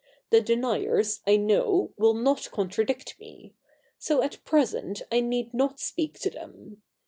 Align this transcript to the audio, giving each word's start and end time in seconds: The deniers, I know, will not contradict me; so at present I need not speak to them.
The 0.31 0.41
deniers, 0.41 1.19
I 1.27 1.37
know, 1.37 1.93
will 1.95 2.15
not 2.15 2.49
contradict 2.49 3.19
me; 3.19 3.53
so 3.99 4.23
at 4.23 4.43
present 4.43 5.03
I 5.11 5.19
need 5.19 5.53
not 5.53 5.79
speak 5.79 6.17
to 6.21 6.31
them. 6.31 6.81